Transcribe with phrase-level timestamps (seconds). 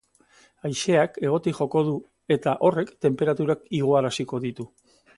[0.69, 1.95] Haizea hegotik joko du,
[2.39, 4.71] eta horrek tenperaturak igoaraziko ditu.